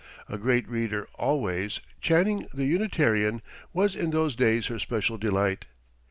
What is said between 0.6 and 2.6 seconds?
reader, always, Channing